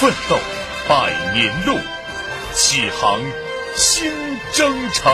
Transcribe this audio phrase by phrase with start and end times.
[0.00, 0.36] 奋斗
[0.88, 1.76] 百年路，
[2.54, 3.20] 启航
[3.74, 4.12] 新
[4.52, 5.12] 征程。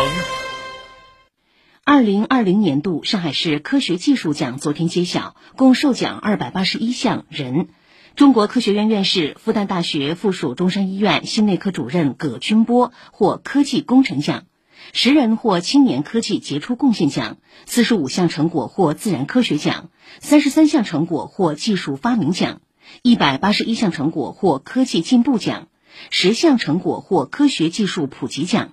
[1.85, 7.69] 二零二零年度上海市科学技术奖昨天揭晓，共授奖二百八十一项人。
[8.15, 14.45] 中国科学院院士、复旦大学附属中山医院心内科主任葛军波获科技工程奖，
[14.93, 19.89] 十人获青年科技杰出贡献奖，四十五项成果获自然科学奖，
[20.21, 22.61] 三十三项成果获技术发明奖，
[23.03, 25.69] 一百八十一项成果获科技进步奖，
[26.11, 28.73] 十项成果获科学技术普及奖。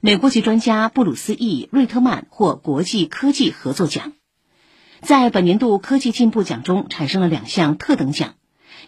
[0.00, 4.12] 美国籍专家布鲁斯 ·E· 瑞特曼获国际科技合作奖。
[5.00, 8.34] 在本年度科技进步奖中，产生了两项特等奖：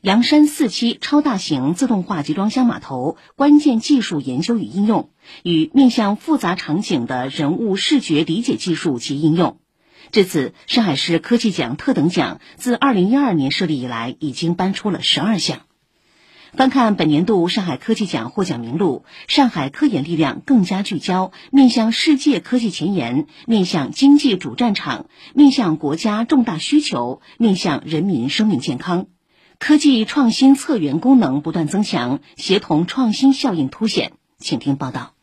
[0.02, 5.10] 阳山四期超大型自动化集装箱码头关键技术研究与应用
[5.42, 9.58] 与面向复杂场景的人物视觉理解技术及应用。
[10.12, 15.60] 至此，上海市科技奖特等奖自2012年设立以来，已经颁出了十二项。
[16.52, 29.06] 翻看本年度上海科技奖获奖名录，上海科研力量更加聚焦，面向世界科技前沿，面向经济主战场，面向国家重大需求，面向人民生命健康。
[29.58, 34.12] 科技创新策源功能不断增强，协同创新效应凸显。
[34.38, 35.15] 请听报道。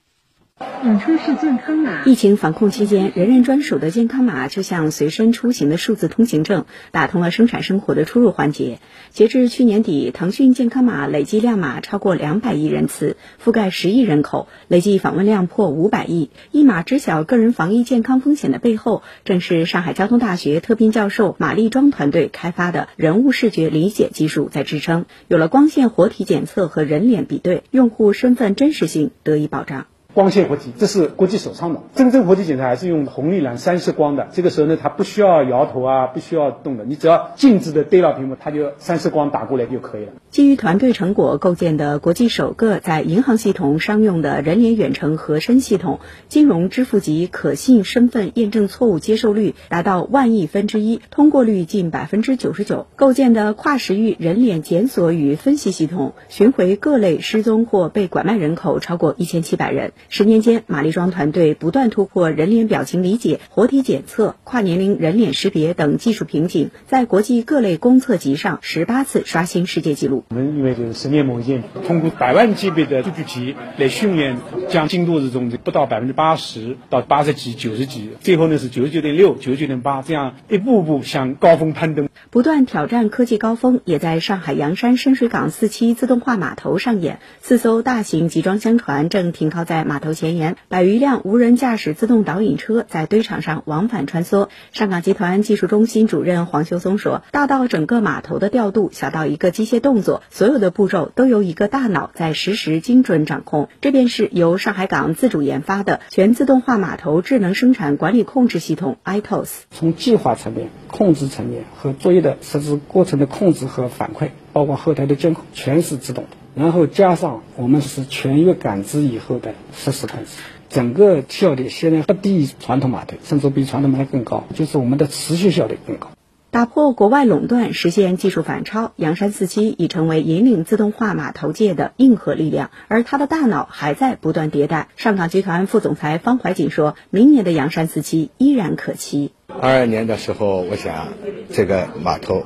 [0.83, 2.03] 养车是健康码。
[2.03, 8.80] 疫情防控期间，人人专属的健康码就像随身出行的数字通行证，打通了生产生活的出入环节。
[9.09, 16.31] 截至去年底，腾讯健康码累计亮码超过两百亿人次，覆盖十亿人口，累计访问量破五百亿。
[16.52, 25.06] 一码知晓个人防疫健康风险的背后，正是上海交通大学特聘教授马立庄团队开发的人物视觉理解技术在支撑。
[25.30, 29.86] 有了光线活体检测和人脸比对，用户身份真实性得以保障。
[30.14, 31.81] 光线活体，这是国际首创的。
[31.95, 40.11] 真正活体检查还是用红绿蓝三色光的，这个时候呢，它不需要摇头啊，不需要动的，你只要静止的对到屏幕，它就三色光打过来就可以了。
[40.30, 52.88] 基于团队成果构建的国际首个在银行系统商用的人脸远程合身系统，金融支付级可信身份验证错误接受率达到万亿分之一，通过率近百分之九十九。
[52.96, 59.94] 构建的跨时域人脸检索与分析系统，寻回各类失踪或被拐卖人口超过一千七百人。
[60.09, 70.24] 十年间，马立庄团队不断突破人脸表情理解、活体检测、跨年龄人脸识别等技术瓶颈，在国际各类公测级上十八次刷新世界纪录。
[70.30, 74.38] 我们因为就是十年磨剑，通过百万级别的数据集来训练，
[74.69, 82.09] 将精度是从不到百分之八十到八十几、九十几，最后呢是九十九点六、九十九点八，这样一步步向高峰攀登。
[82.30, 87.20] 不断挑战科技高峰，也在上海洋山深水港四期自动化码头上演。
[87.41, 90.55] 四艘大型集装箱船正停靠在码头前沿。
[90.69, 94.49] 百余辆无人驾驶自动导引车在堆场上往返穿梭。
[94.71, 103.69] 上港集团技术中心主任黄修松说：“大到整个码头的调度，小到一个机械动作，所有的步骤都由一个大脑在实时精准掌控。
[103.81, 109.65] 这便是由上海港自主研发的全自动化码头智能生产管理控制系统 iTOS。
[109.69, 120.31] 从计划层面、控制层面和作业的实施过程的控制和反馈，包括后台的监控，全是自动的。”然后加上我们是全域感知以后的实时控制，
[120.69, 126.09] 整个效率现在不低于传统码头，甚至比传统码头更高，就是我们的持续效率更高。
[126.52, 134.88] 打破国外垄断，实现技术反超，洋山四期已成为引领自动化码头界的硬核力量，而它的大脑还在不断迭代。
[134.96, 139.31] 上港集团副总裁方怀瑾说：“明年的洋山四期依然可期。”
[139.62, 141.08] 二二年的时候，我想
[141.50, 142.44] 这个码头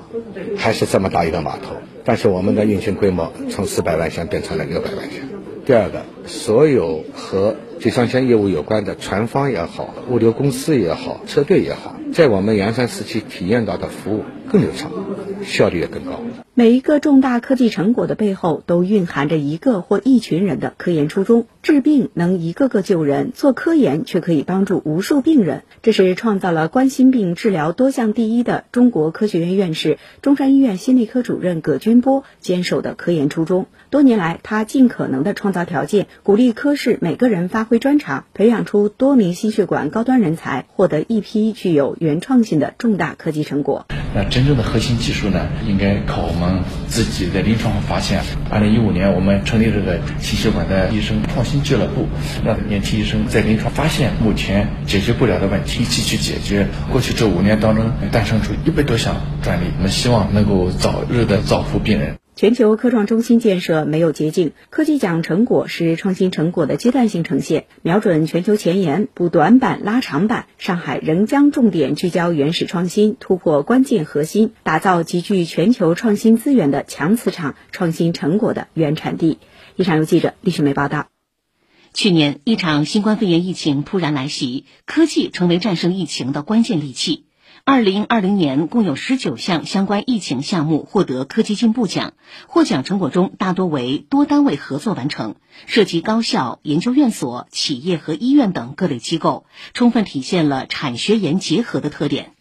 [0.58, 1.76] 还是这么大一个码头。
[2.04, 5.28] 但是我们的运行规模从四百万箱变成了六百万箱。
[5.66, 14.92] 第二个，所有和集装箱业务有关的船方也好，物流公司也好，车队也好，在我们阳山时期体验到的服务更流畅，
[15.44, 16.20] 效率也更高。
[16.56, 21.46] 每一个重大科技成果的背后，都蕴含着一个或一群人的科研初衷。
[21.62, 25.62] 治病能一个个救人，做科研却可以帮助无数病人。
[25.84, 33.68] 这是创造了冠心病治疗多项第一的中国科学院院士、中山医院心内科主任葛军波坚守的科研初衷。
[33.92, 43.86] 多年来，他尽可能的创造条件，鼓励科室每个人发挥专长，培养出多名心血管高端人才，获得一批具有原创性的重大科技成果。
[44.16, 48.22] 那真正的核心技术呢，应该靠我们自己在临床上发现。
[48.50, 52.08] 二零一五年，我们成立这个心血管的医生创新俱乐部，
[52.46, 56.66] 让年轻医生在临床发现目前解决不了的问题，一起去解决。
[56.90, 62.16] 过去这五年当中，诞生出一百多项专利，我们希望能够早日的造福病人。
[62.38, 70.46] 全球科创中心建设没有捷径，科技奖成果是创新成果的阶段性呈现，瞄准全球前沿，补短板拉长板。
[70.60, 79.40] 上海仍将重点聚焦原始创新，突破关键核心，打造集聚全球创新资源的强磁场，创新成果的原产地。
[79.76, 81.08] 以上由记者李雪梅报道。
[81.96, 87.24] 去年，一场新冠肺炎疫情突然来袭，科技成为战胜疫情的关键利器。
[87.70, 92.14] 二零二零年共有十九项相关疫情项目获得科技进步奖，
[92.48, 95.36] 获奖成果中大多为多单位合作完成，
[95.66, 102.32] 涉及高校、研究院所、企业和医院等各类机构，充分体现了产学研结合的特点。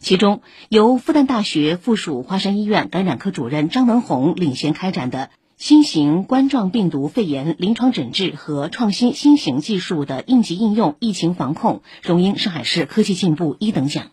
[0.00, 14.06] 其中，由复旦大学附属华山医院感染科主任张文宏领衔开展的新型冠状病毒肺炎临床诊治和创新新型技术的应急应用疫情防控，荣膺上海市科技进步一等奖。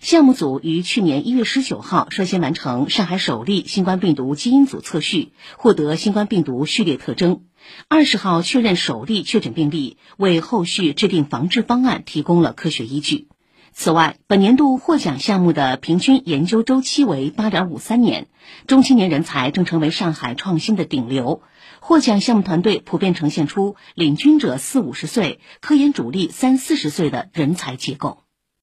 [0.00, 7.42] 项目组于去年一月十九号率先完成上海首例新冠病毒基因组测序，获得新冠病毒序列特征。
[7.88, 13.28] 二十号确认首例确诊病例，为后续制定防治方案提供了科学依据。
[13.72, 18.28] 此外，本年度获奖项目的平均研究周期为八点五三年，
[18.66, 21.42] 中青年人才正成为上海创新的顶流。
[21.80, 28.23] 获奖项目团队普遍呈现出领军者四五十岁、科研主力三四十岁的人才结构。